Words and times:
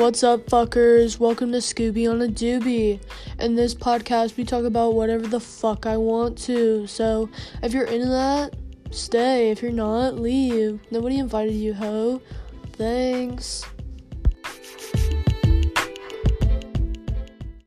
What's 0.00 0.24
up, 0.24 0.46
fuckers? 0.46 1.20
Welcome 1.20 1.52
to 1.52 1.58
Scoobie 1.58 2.10
on 2.10 2.22
a 2.22 2.26
Doobie. 2.26 3.02
In 3.38 3.54
this 3.54 3.74
podcast, 3.74 4.38
we 4.38 4.44
talk 4.44 4.64
about 4.64 4.94
whatever 4.94 5.26
the 5.26 5.40
fuck 5.40 5.84
I 5.84 5.98
want 5.98 6.38
to. 6.38 6.86
So, 6.86 7.28
if 7.62 7.74
you're 7.74 7.84
into 7.84 8.08
that, 8.08 8.56
stay. 8.90 9.50
If 9.50 9.60
you're 9.60 9.72
not, 9.72 10.14
leave. 10.14 10.80
Nobody 10.90 11.18
invited 11.18 11.52
you, 11.52 11.74
ho. 11.74 12.22
Thanks. 12.72 13.62